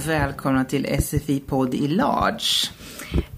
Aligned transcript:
och 0.00 0.08
välkomna 0.08 0.64
till 0.64 0.86
SFI-podd 0.86 1.74
i 1.74 1.88
Large. 1.88 2.70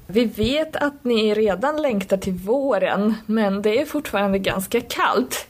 Vi 0.07 0.25
vet 0.25 0.77
att 0.77 1.05
ni 1.05 1.35
redan 1.35 1.83
längtar 1.83 2.17
till 2.17 2.33
våren, 2.33 3.15
men 3.27 3.63
det 3.63 3.81
är 3.81 3.87
fortfarande 3.87 4.39
ganska 4.39 4.81
kallt. 4.81 5.47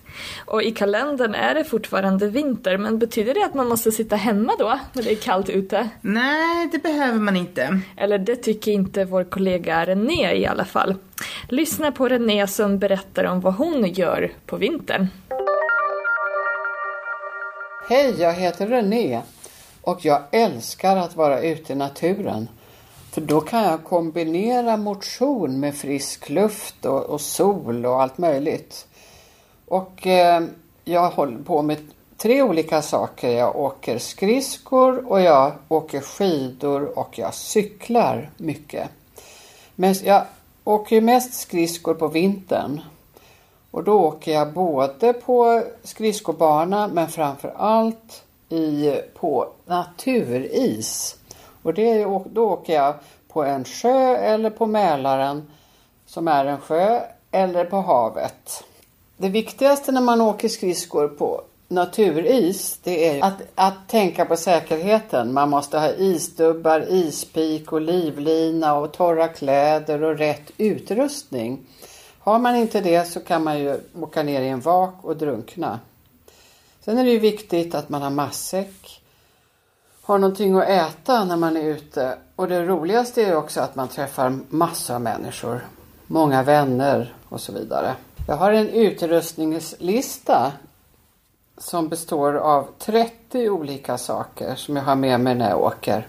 Och 0.46 0.62
i 0.62 0.70
kalendern 0.70 1.34
är 1.34 1.54
det 1.54 1.64
fortfarande 1.64 2.28
vinter, 2.28 2.78
men 2.78 2.98
betyder 2.98 3.34
det 3.34 3.44
att 3.44 3.54
man 3.54 3.68
måste 3.68 3.92
sitta 3.92 4.16
hemma 4.16 4.52
då, 4.58 4.78
när 4.92 5.02
det 5.02 5.12
är 5.12 5.16
kallt 5.16 5.48
ute? 5.48 5.88
Nej, 6.00 6.68
det 6.72 6.82
behöver 6.82 7.18
man 7.18 7.36
inte. 7.36 7.80
Eller 7.96 8.18
det 8.18 8.36
tycker 8.36 8.72
inte 8.72 9.04
vår 9.04 9.24
kollega 9.24 9.86
René 9.86 10.34
i 10.34 10.46
alla 10.46 10.64
fall. 10.64 10.94
Lyssna 11.48 11.92
på 11.92 12.08
René 12.08 12.46
som 12.46 12.78
berättar 12.78 13.24
om 13.24 13.40
vad 13.40 13.54
hon 13.54 13.92
gör 13.92 14.32
på 14.46 14.56
vintern. 14.56 15.06
Hej, 17.88 18.14
jag 18.18 18.32
heter 18.32 18.66
René 18.66 19.22
och 19.82 20.04
jag 20.04 20.22
älskar 20.30 20.96
att 20.96 21.16
vara 21.16 21.40
ute 21.40 21.72
i 21.72 21.76
naturen. 21.76 22.48
För 23.10 23.20
då 23.20 23.40
kan 23.40 23.62
jag 23.62 23.84
kombinera 23.84 24.76
motion 24.76 25.60
med 25.60 25.74
frisk 25.74 26.28
luft 26.28 26.84
och, 26.84 27.02
och 27.02 27.20
sol 27.20 27.86
och 27.86 28.02
allt 28.02 28.18
möjligt. 28.18 28.86
Och 29.66 30.06
eh, 30.06 30.42
jag 30.84 31.10
håller 31.10 31.38
på 31.38 31.62
med 31.62 31.78
tre 32.16 32.42
olika 32.42 32.82
saker. 32.82 33.30
Jag 33.30 33.56
åker 33.56 33.98
skridskor 33.98 35.12
och 35.12 35.20
jag 35.20 35.52
åker 35.68 36.00
skidor 36.00 36.98
och 36.98 37.18
jag 37.18 37.34
cyklar 37.34 38.30
mycket. 38.36 38.88
Men 39.74 39.94
jag 40.04 40.22
åker 40.64 41.00
mest 41.00 41.34
skridskor 41.34 41.94
på 41.94 42.08
vintern. 42.08 42.80
Och 43.70 43.84
då 43.84 44.00
åker 44.00 44.32
jag 44.32 44.52
både 44.52 45.12
på 45.12 45.62
skridskobana 45.82 46.88
men 46.88 47.08
framför 47.08 47.52
allt 47.56 48.22
i, 48.52 49.00
på 49.14 49.48
naturis. 49.66 51.16
Och 51.62 51.74
det, 51.74 52.04
då 52.32 52.50
åker 52.50 52.74
jag 52.74 52.94
på 53.28 53.44
en 53.44 53.64
sjö 53.64 54.16
eller 54.16 54.50
på 54.50 54.66
Mälaren 54.66 55.50
som 56.06 56.28
är 56.28 56.44
en 56.44 56.60
sjö 56.60 57.00
eller 57.30 57.64
på 57.64 57.76
havet. 57.76 58.64
Det 59.16 59.28
viktigaste 59.28 59.92
när 59.92 60.00
man 60.00 60.20
åker 60.20 60.48
skridskor 60.48 61.08
på 61.08 61.42
naturis 61.68 62.78
det 62.82 63.08
är 63.08 63.24
att, 63.24 63.42
att 63.54 63.88
tänka 63.88 64.24
på 64.24 64.36
säkerheten. 64.36 65.32
Man 65.32 65.50
måste 65.50 65.78
ha 65.78 65.90
isdubbar, 65.90 66.86
ispik 66.88 67.72
och 67.72 67.80
livlina 67.80 68.74
och 68.74 68.92
torra 68.92 69.28
kläder 69.28 70.02
och 70.02 70.18
rätt 70.18 70.50
utrustning. 70.56 71.60
Har 72.18 72.38
man 72.38 72.56
inte 72.56 72.80
det 72.80 73.04
så 73.04 73.20
kan 73.20 73.44
man 73.44 73.58
ju 73.58 73.80
åka 74.00 74.22
ner 74.22 74.40
i 74.40 74.48
en 74.48 74.60
vak 74.60 74.94
och 75.02 75.16
drunkna. 75.16 75.80
Sen 76.84 76.98
är 76.98 77.04
det 77.04 77.10
ju 77.10 77.18
viktigt 77.18 77.74
att 77.74 77.88
man 77.88 78.02
har 78.02 78.10
matsäck, 78.10 79.02
har 80.02 80.18
någonting 80.18 80.56
att 80.56 80.68
äta 80.68 81.24
när 81.24 81.36
man 81.36 81.56
är 81.56 81.64
ute. 81.64 82.18
Och 82.36 82.48
det 82.48 82.66
roligaste 82.66 83.22
är 83.22 83.36
också 83.36 83.60
att 83.60 83.74
man 83.74 83.88
träffar 83.88 84.38
massor 84.48 84.94
av 84.94 85.00
människor, 85.00 85.66
många 86.06 86.42
vänner 86.42 87.14
och 87.28 87.40
så 87.40 87.52
vidare. 87.52 87.94
Jag 88.28 88.36
har 88.36 88.52
en 88.52 88.68
utrustningslista 88.68 90.52
som 91.58 91.88
består 91.88 92.34
av 92.34 92.68
30 92.78 93.50
olika 93.50 93.98
saker 93.98 94.54
som 94.54 94.76
jag 94.76 94.82
har 94.82 94.96
med 94.96 95.20
mig 95.20 95.34
när 95.34 95.50
jag 95.50 95.60
åker. 95.60 96.06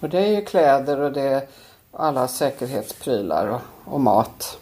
Och 0.00 0.08
det 0.08 0.18
är 0.18 0.32
ju 0.32 0.44
kläder 0.44 1.00
och 1.00 1.12
det 1.12 1.22
är 1.22 1.46
alla 1.92 2.28
säkerhetsprylar 2.28 3.46
och, 3.46 3.92
och 3.94 4.00
mat. 4.00 4.58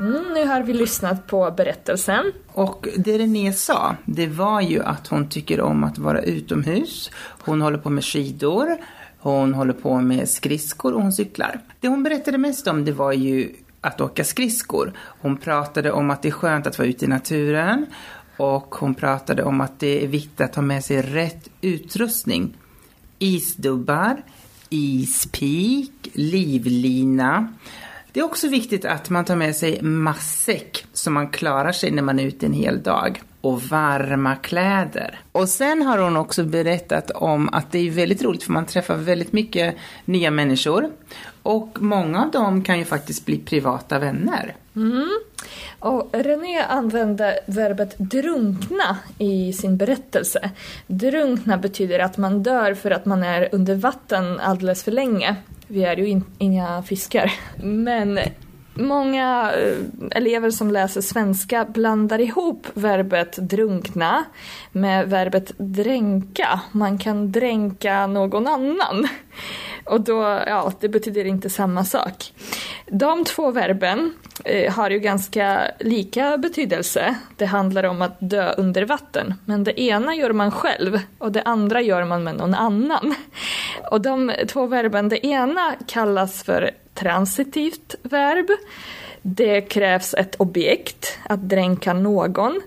Mm, 0.00 0.24
nu 0.34 0.46
har 0.46 0.62
vi 0.62 0.72
lyssnat 0.72 1.26
på 1.26 1.50
berättelsen. 1.50 2.32
Och 2.52 2.88
det 2.96 3.18
René 3.18 3.52
sa, 3.52 3.96
det 4.04 4.26
var 4.26 4.60
ju 4.60 4.82
att 4.82 5.06
hon 5.06 5.28
tycker 5.28 5.60
om 5.60 5.84
att 5.84 5.98
vara 5.98 6.22
utomhus. 6.22 7.10
Hon 7.44 7.62
håller 7.62 7.78
på 7.78 7.90
med 7.90 8.04
skidor, 8.04 8.76
hon 9.18 9.54
håller 9.54 9.72
på 9.72 10.00
med 10.00 10.28
skridskor 10.28 10.94
och 10.94 11.02
hon 11.02 11.12
cyklar. 11.12 11.60
Det 11.80 11.88
hon 11.88 12.02
berättade 12.02 12.38
mest 12.38 12.66
om 12.66 12.84
det 12.84 12.92
var 12.92 13.12
ju 13.12 13.52
att 13.80 14.00
åka 14.00 14.24
skridskor. 14.24 14.92
Hon 14.96 15.36
pratade 15.36 15.92
om 15.92 16.10
att 16.10 16.22
det 16.22 16.28
är 16.28 16.32
skönt 16.32 16.66
att 16.66 16.78
vara 16.78 16.88
ute 16.88 17.04
i 17.04 17.08
naturen 17.08 17.86
och 18.36 18.74
hon 18.74 18.94
pratade 18.94 19.42
om 19.42 19.60
att 19.60 19.80
det 19.80 20.04
är 20.04 20.08
viktigt 20.08 20.40
att 20.40 20.54
ha 20.54 20.62
med 20.62 20.84
sig 20.84 21.02
rätt 21.02 21.48
utrustning. 21.60 22.56
Isdubbar, 23.18 24.22
ispik, 24.68 26.10
livlina. 26.12 27.54
Det 28.12 28.20
är 28.20 28.24
också 28.24 28.48
viktigt 28.48 28.84
att 28.84 29.10
man 29.10 29.24
tar 29.24 29.36
med 29.36 29.56
sig 29.56 29.82
matsäck 29.82 30.86
så 30.92 31.10
man 31.10 31.28
klarar 31.28 31.72
sig 31.72 31.90
när 31.90 32.02
man 32.02 32.18
är 32.18 32.24
ute 32.24 32.46
en 32.46 32.52
hel 32.52 32.82
dag. 32.82 33.22
Och 33.40 33.62
varma 33.62 34.36
kläder. 34.36 35.20
Och 35.32 35.48
sen 35.48 35.82
har 35.82 35.98
hon 35.98 36.16
också 36.16 36.44
berättat 36.44 37.10
om 37.10 37.48
att 37.52 37.72
det 37.72 37.78
är 37.78 37.90
väldigt 37.90 38.22
roligt 38.22 38.42
för 38.42 38.52
man 38.52 38.66
träffar 38.66 38.96
väldigt 38.96 39.32
mycket 39.32 39.74
nya 40.04 40.30
människor. 40.30 40.90
Och 41.42 41.76
många 41.80 42.22
av 42.22 42.30
dem 42.30 42.64
kan 42.64 42.78
ju 42.78 42.84
faktiskt 42.84 43.26
bli 43.26 43.38
privata 43.38 43.98
vänner. 43.98 44.54
Mm. 44.76 45.08
Och 45.78 46.10
René 46.12 46.62
använde 46.62 47.40
verbet 47.46 47.98
drunkna 47.98 48.96
i 49.18 49.52
sin 49.52 49.76
berättelse. 49.76 50.50
Drunkna 50.86 51.58
betyder 51.58 51.98
att 51.98 52.16
man 52.16 52.42
dör 52.42 52.74
för 52.74 52.90
att 52.90 53.06
man 53.06 53.22
är 53.22 53.48
under 53.52 53.74
vatten 53.74 54.40
alldeles 54.40 54.84
för 54.84 54.92
länge. 54.92 55.36
Vi 55.70 55.84
är 55.84 55.96
ju 55.96 56.08
in, 56.08 56.24
inga 56.38 56.82
fiskar. 56.82 57.32
Men 57.62 58.18
många 58.74 59.52
eh, 59.52 59.76
elever 60.10 60.50
som 60.50 60.70
läser 60.70 61.00
svenska 61.00 61.64
blandar 61.64 62.20
ihop 62.20 62.66
verbet 62.74 63.36
drunkna 63.36 64.24
med 64.72 65.08
verbet 65.08 65.52
dränka. 65.58 66.60
Man 66.72 66.98
kan 66.98 67.32
dränka 67.32 68.06
någon 68.06 68.46
annan. 68.46 69.08
Och 69.90 70.00
då, 70.00 70.22
ja, 70.46 70.72
det 70.80 70.88
betyder 70.88 71.24
inte 71.24 71.50
samma 71.50 71.84
sak. 71.84 72.32
De 72.86 73.24
två 73.24 73.50
verben 73.50 74.14
eh, 74.44 74.72
har 74.72 74.90
ju 74.90 74.98
ganska 74.98 75.70
lika 75.80 76.38
betydelse. 76.38 77.14
Det 77.36 77.46
handlar 77.46 77.84
om 77.84 78.02
att 78.02 78.16
dö 78.18 78.54
under 78.56 78.82
vatten. 78.82 79.34
Men 79.44 79.64
det 79.64 79.80
ena 79.80 80.14
gör 80.14 80.32
man 80.32 80.50
själv 80.50 81.00
och 81.18 81.32
det 81.32 81.42
andra 81.42 81.80
gör 81.80 82.04
man 82.04 82.24
med 82.24 82.36
någon 82.36 82.54
annan. 82.54 83.14
Och 83.90 84.00
de 84.00 84.32
två 84.48 84.66
verben, 84.66 85.08
det 85.08 85.26
ena 85.26 85.74
kallas 85.86 86.42
för 86.42 86.70
transitivt 86.94 87.94
verb. 88.02 88.46
Det 89.22 89.60
krävs 89.60 90.14
ett 90.14 90.34
objekt, 90.38 91.18
att 91.24 91.48
dränka 91.48 91.92
någon. 91.92 92.60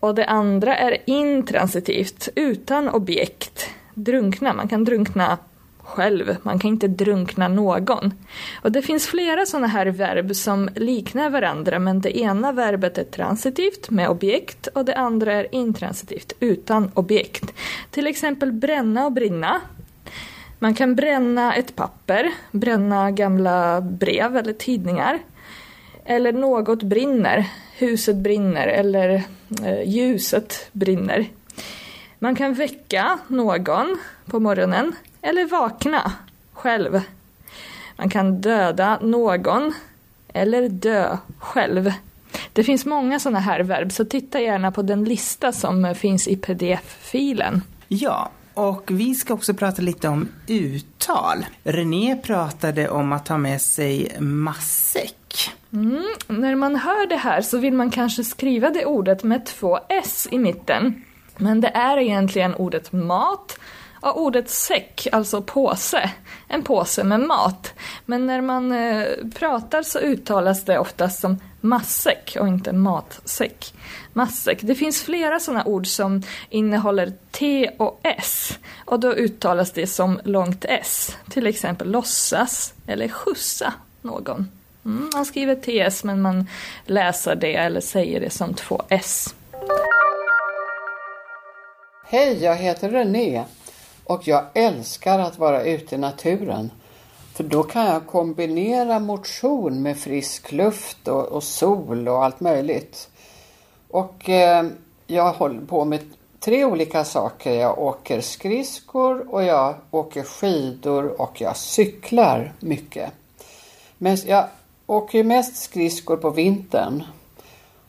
Och 0.00 0.14
det 0.14 0.26
andra 0.26 0.76
är 0.76 0.96
intransitivt, 1.06 2.28
utan 2.34 2.88
objekt. 2.88 3.70
Drunkna, 3.94 4.52
man 4.52 4.68
kan 4.68 4.84
drunkna 4.84 5.38
själv. 5.84 6.36
Man 6.42 6.58
kan 6.58 6.70
inte 6.70 6.88
drunkna 6.88 7.48
någon. 7.48 8.14
Och 8.62 8.72
det 8.72 8.82
finns 8.82 9.06
flera 9.06 9.46
sådana 9.46 9.66
här 9.66 9.86
verb 9.86 10.36
som 10.36 10.68
liknar 10.74 11.30
varandra 11.30 11.78
men 11.78 12.00
det 12.00 12.18
ena 12.18 12.52
verbet 12.52 12.98
är 12.98 13.04
transitivt 13.04 13.90
med 13.90 14.08
objekt 14.08 14.66
och 14.66 14.84
det 14.84 14.94
andra 14.94 15.32
är 15.32 15.54
intransitivt 15.54 16.32
utan 16.40 16.90
objekt. 16.94 17.54
Till 17.90 18.06
exempel 18.06 18.52
bränna 18.52 19.06
och 19.06 19.12
brinna. 19.12 19.60
Man 20.58 20.74
kan 20.74 20.94
bränna 20.94 21.54
ett 21.54 21.76
papper, 21.76 22.32
bränna 22.50 23.10
gamla 23.10 23.80
brev 23.80 24.36
eller 24.36 24.52
tidningar. 24.52 25.18
Eller 26.04 26.32
något 26.32 26.82
brinner, 26.82 27.46
huset 27.76 28.16
brinner 28.16 28.66
eller 28.66 29.22
eh, 29.64 29.88
ljuset 29.88 30.68
brinner. 30.72 31.26
Man 32.18 32.34
kan 32.34 32.54
väcka 32.54 33.18
någon 33.28 33.98
på 34.26 34.40
morgonen 34.40 34.92
eller 35.24 35.44
vakna 35.44 36.12
själv. 36.52 37.00
Man 37.96 38.10
kan 38.10 38.40
döda 38.40 38.98
någon 39.02 39.74
eller 40.28 40.68
dö 40.68 41.16
själv. 41.38 41.92
Det 42.52 42.64
finns 42.64 42.86
många 42.86 43.20
sådana 43.20 43.40
här 43.40 43.60
verb, 43.60 43.92
så 43.92 44.04
titta 44.04 44.40
gärna 44.40 44.72
på 44.72 44.82
den 44.82 45.04
lista 45.04 45.52
som 45.52 45.94
finns 45.94 46.28
i 46.28 46.36
pdf-filen. 46.36 47.62
Ja, 47.88 48.30
och 48.54 48.90
vi 48.90 49.14
ska 49.14 49.34
också 49.34 49.54
prata 49.54 49.82
lite 49.82 50.08
om 50.08 50.28
uttal. 50.46 51.46
René 51.64 52.16
pratade 52.16 52.88
om 52.88 53.12
att 53.12 53.26
ta 53.26 53.38
med 53.38 53.60
sig 53.60 54.16
matsäck. 54.20 55.50
Mm, 55.72 56.04
när 56.26 56.54
man 56.54 56.76
hör 56.76 57.06
det 57.06 57.16
här 57.16 57.42
så 57.42 57.58
vill 57.58 57.74
man 57.74 57.90
kanske 57.90 58.24
skriva 58.24 58.70
det 58.70 58.86
ordet 58.86 59.22
med 59.22 59.46
två 59.46 59.78
s 59.88 60.28
i 60.30 60.38
mitten. 60.38 61.04
Men 61.36 61.60
det 61.60 61.68
är 61.68 61.98
egentligen 61.98 62.54
ordet 62.54 62.92
mat 62.92 63.58
av 64.04 64.16
ordet 64.16 64.50
säck, 64.50 65.06
alltså 65.12 65.42
påse, 65.42 66.10
en 66.48 66.62
påse 66.62 67.04
med 67.04 67.20
mat. 67.20 67.72
Men 68.04 68.26
när 68.26 68.40
man 68.40 68.72
eh, 68.72 69.06
pratar 69.34 69.82
så 69.82 69.98
uttalas 69.98 70.64
det 70.64 70.78
oftast 70.78 71.20
som 71.20 71.40
massäck 71.60 72.36
och 72.40 72.48
inte 72.48 72.72
matsäck. 72.72 73.74
Massäck. 74.12 74.58
Det 74.60 74.74
finns 74.74 75.02
flera 75.02 75.40
sådana 75.40 75.64
ord 75.64 75.86
som 75.86 76.22
innehåller 76.50 77.12
T 77.30 77.70
och 77.78 78.00
S 78.02 78.58
och 78.84 79.00
då 79.00 79.12
uttalas 79.12 79.72
det 79.72 79.86
som 79.86 80.20
långt 80.24 80.64
S. 80.68 81.16
Till 81.30 81.46
exempel 81.46 81.90
låtsas 81.90 82.74
eller 82.86 83.08
skjutsa 83.08 83.72
någon. 84.02 84.48
Mm, 84.84 85.10
man 85.14 85.24
skriver 85.24 85.54
TS 85.54 86.04
men 86.04 86.22
man 86.22 86.46
läser 86.86 87.36
det 87.36 87.54
eller 87.54 87.80
säger 87.80 88.20
det 88.20 88.30
som 88.30 88.54
två 88.54 88.82
S. 88.88 89.34
Hej, 92.06 92.42
jag 92.42 92.56
heter 92.56 92.90
René 92.90 93.44
och 94.04 94.28
jag 94.28 94.44
älskar 94.54 95.18
att 95.18 95.38
vara 95.38 95.62
ute 95.62 95.94
i 95.94 95.98
naturen. 95.98 96.70
För 97.34 97.44
då 97.44 97.62
kan 97.62 97.86
jag 97.86 98.06
kombinera 98.06 98.98
motion 98.98 99.82
med 99.82 99.98
frisk 99.98 100.52
luft 100.52 101.08
och, 101.08 101.24
och 101.24 101.42
sol 101.42 102.08
och 102.08 102.24
allt 102.24 102.40
möjligt. 102.40 103.08
Och 103.90 104.28
eh, 104.28 104.66
jag 105.06 105.32
håller 105.32 105.60
på 105.60 105.84
med 105.84 106.00
tre 106.40 106.64
olika 106.64 107.04
saker. 107.04 107.52
Jag 107.52 107.78
åker 107.78 108.20
skridskor 108.20 109.34
och 109.34 109.42
jag 109.42 109.74
åker 109.90 110.22
skidor 110.22 111.20
och 111.20 111.40
jag 111.40 111.56
cyklar 111.56 112.52
mycket. 112.60 113.12
Men 113.98 114.16
jag 114.26 114.44
åker 114.86 115.18
ju 115.18 115.24
mest 115.24 115.56
skridskor 115.56 116.16
på 116.16 116.30
vintern. 116.30 117.02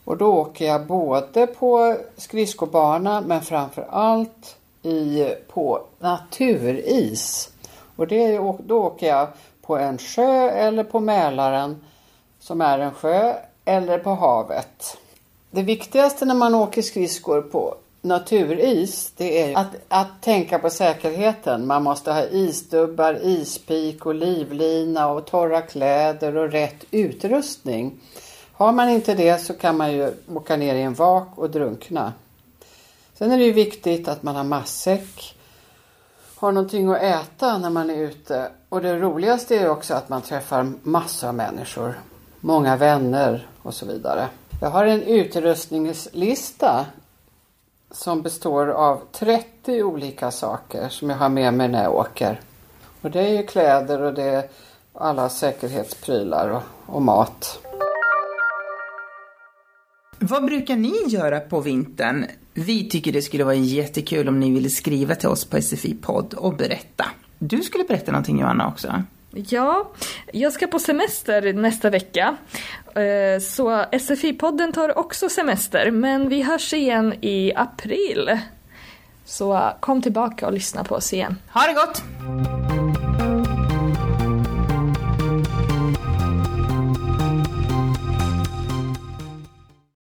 Och 0.03 0.17
då 0.17 0.33
åker 0.33 0.65
jag 0.65 0.85
både 0.85 1.47
på 1.47 1.97
skridskobana 2.17 3.21
men 3.21 3.41
framför 3.41 3.87
allt 3.89 4.57
i, 4.85 5.35
på 5.47 5.81
naturis. 5.99 7.49
Och 7.95 8.07
det, 8.07 8.37
då 8.65 8.83
åker 8.83 9.07
jag 9.07 9.27
på 9.61 9.77
en 9.77 9.97
sjö 9.97 10.49
eller 10.49 10.83
på 10.83 10.99
Mälaren 10.99 11.81
som 12.39 12.61
är 12.61 12.79
en 12.79 12.91
sjö 12.91 13.33
eller 13.65 13.97
på 13.99 14.09
havet. 14.09 14.97
Det 15.51 15.61
viktigaste 15.61 16.25
när 16.25 16.35
man 16.35 16.55
åker 16.55 16.81
skridskor 16.81 17.41
på 17.41 17.75
naturis 18.01 19.13
det 19.17 19.41
är 19.41 19.57
att, 19.57 19.75
att 19.87 20.21
tänka 20.21 20.59
på 20.59 20.69
säkerheten. 20.69 21.67
Man 21.67 21.83
måste 21.83 22.11
ha 22.11 22.23
isdubbar, 22.23 23.19
ispik 23.23 24.05
och 24.05 24.15
livlina 24.15 25.11
och 25.11 25.25
torra 25.25 25.61
kläder 25.61 26.37
och 26.37 26.51
rätt 26.51 26.85
utrustning. 26.91 27.99
Har 28.51 28.71
man 28.71 28.89
inte 28.89 29.13
det 29.13 29.37
så 29.37 29.53
kan 29.53 29.77
man 29.77 29.93
ju 29.93 30.13
åka 30.35 30.55
ner 30.55 30.75
i 30.75 30.81
en 30.81 30.93
vak 30.93 31.27
och 31.35 31.49
drunkna. 31.49 32.13
Sen 33.17 33.31
är 33.31 33.37
det 33.37 33.43
ju 33.43 33.51
viktigt 33.51 34.07
att 34.07 34.23
man 34.23 34.35
har 34.35 34.43
matsäck, 34.43 35.37
har 36.35 36.51
någonting 36.51 36.89
att 36.89 37.01
äta 37.01 37.57
när 37.57 37.69
man 37.69 37.89
är 37.89 37.95
ute. 37.95 38.51
Och 38.69 38.81
det 38.81 38.99
roligaste 38.99 39.55
är 39.55 39.69
också 39.69 39.93
att 39.93 40.09
man 40.09 40.21
träffar 40.21 40.71
massor 40.83 41.27
av 41.27 41.35
människor, 41.35 41.99
många 42.39 42.77
vänner 42.77 43.47
och 43.61 43.73
så 43.73 43.85
vidare. 43.85 44.27
Jag 44.61 44.69
har 44.69 44.85
en 44.85 45.03
utrustningslista 45.03 46.85
som 47.91 48.21
består 48.21 48.67
av 48.67 49.01
30 49.11 49.83
olika 49.83 50.31
saker 50.31 50.89
som 50.89 51.09
jag 51.09 51.17
har 51.17 51.29
med 51.29 51.53
mig 51.53 51.67
när 51.67 51.83
jag 51.83 51.95
åker. 51.95 52.41
Och 53.01 53.11
det 53.11 53.19
är 53.19 53.33
ju 53.37 53.45
kläder 53.45 54.01
och 54.01 54.13
det 54.13 54.23
är 54.23 54.49
alla 54.93 55.29
säkerhetsprylar 55.29 56.49
och, 56.49 56.95
och 56.95 57.01
mat. 57.01 57.59
Vad 60.19 60.45
brukar 60.45 60.75
ni 60.75 61.03
göra 61.07 61.39
på 61.39 61.61
vintern? 61.61 62.25
Vi 62.57 62.89
tycker 62.89 63.11
det 63.11 63.21
skulle 63.21 63.43
vara 63.43 63.55
jättekul 63.55 64.27
om 64.27 64.39
ni 64.39 64.51
ville 64.51 64.69
skriva 64.69 65.15
till 65.15 65.29
oss 65.29 65.45
på 65.45 65.57
SFI-podd 65.57 66.33
och 66.33 66.55
berätta. 66.55 67.05
Du 67.39 67.61
skulle 67.61 67.83
berätta 67.83 68.11
någonting 68.11 68.39
Johanna 68.39 68.67
också. 68.67 69.03
Ja, 69.31 69.91
jag 70.33 70.53
ska 70.53 70.67
på 70.67 70.79
semester 70.79 71.53
nästa 71.53 71.89
vecka. 71.89 72.37
Eh, 72.85 73.39
så 73.41 73.69
SFI-podden 73.91 74.73
tar 74.73 74.97
också 74.97 75.29
semester, 75.29 75.91
men 75.91 76.29
vi 76.29 76.41
hörs 76.41 76.73
igen 76.73 77.13
i 77.21 77.53
april. 77.55 78.39
Så 79.25 79.71
kom 79.79 80.01
tillbaka 80.01 80.47
och 80.47 80.53
lyssna 80.53 80.83
på 80.83 80.95
oss 80.95 81.13
igen. 81.13 81.37
Ha 81.53 81.61
det 81.61 81.73
gott! 81.73 82.03